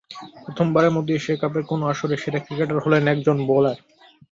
[0.43, 3.77] প্রথমবারের মতো এশিয়া কাপের কোনো আসরে সেরা ক্রিকেটার হলেন একজন বোলার।